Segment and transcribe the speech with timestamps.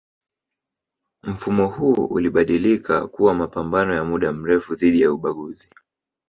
[1.23, 5.67] mfumo huu ulibadilika kuwa mapambano ya muda mrefu dhidi ya ubaguzi